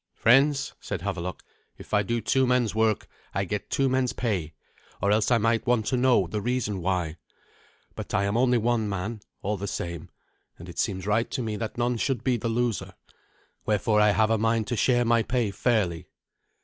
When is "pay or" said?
4.13-5.11